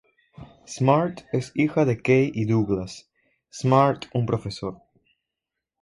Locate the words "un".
4.15-4.25